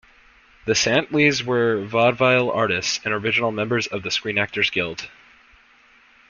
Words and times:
The 0.65 0.73
Santleys 0.73 1.43
were 1.43 1.85
Vaudeville 1.85 2.49
artists 2.49 2.99
and 3.05 3.13
original 3.13 3.51
members 3.51 3.85
of 3.85 4.01
the 4.01 4.09
Screen 4.09 4.39
Actors 4.39 4.71
Guild. 4.71 5.07